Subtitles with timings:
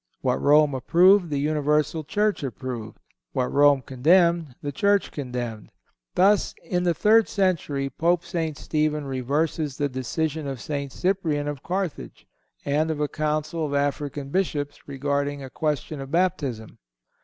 [0.21, 2.97] What Rome approved, the universal Church approved;
[3.33, 5.69] what Rome condemned, the Church condemned.
[6.15, 8.57] Thus, in the third century, Pope St.
[8.57, 10.91] Stephen reverses the decision of St.
[10.91, 12.25] Cyprian, of Carthage,
[12.65, 16.79] and of a council of African bishops regarding a question of baptism.